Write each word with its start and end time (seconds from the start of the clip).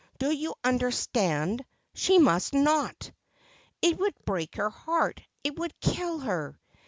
Do 0.17 0.31
you 0.35 0.55
understand? 0.63 1.63
She 1.93 2.17
must 2.17 2.55
not! 2.55 3.11
It 3.83 3.99
would 3.99 4.15
break 4.25 4.55
her 4.55 4.71
heart, 4.71 5.21
it 5.43 5.59
would 5.59 5.79
kill 5.79 6.17
her. 6.21 6.59